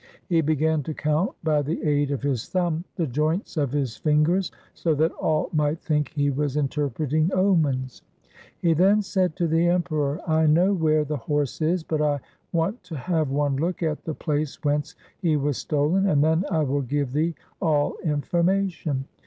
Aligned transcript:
He 0.29 0.41
began 0.41 0.81
to 0.81 0.95
count 0.95 1.33
by 1.43 1.61
the 1.61 1.83
aid 1.83 2.09
of 2.09 2.23
his 2.23 2.49
thumb 2.49 2.83
the 2.95 3.05
joints 3.05 3.55
of 3.55 3.71
his 3.71 3.97
fingers, 3.97 4.51
so 4.73 4.95
that 4.95 5.11
all 5.11 5.49
might 5.53 5.79
think 5.79 6.09
he 6.09 6.31
was 6.31 6.57
interpreting 6.57 7.31
omens. 7.33 8.01
He 8.57 8.73
then 8.73 9.03
said 9.03 9.35
to 9.35 9.47
the 9.47 9.67
Emperor,' 9.67 10.19
I 10.27 10.47
know 10.47 10.73
where 10.73 11.05
the 11.05 11.17
horse 11.17 11.61
is, 11.61 11.83
but 11.83 12.01
I 12.01 12.19
want 12.51 12.81
to 12.85 12.97
have 12.97 13.29
one 13.29 13.57
look 13.57 13.83
at 13.83 14.03
the 14.03 14.15
place 14.15 14.63
whence 14.63 14.95
he 15.19 15.37
was 15.37 15.59
stolen, 15.59 16.07
and 16.09 16.23
then 16.23 16.45
I 16.49 16.63
will 16.63 16.81
give 16.81 17.13
thee 17.13 17.35
all 17.61 17.93
information. 18.03 19.05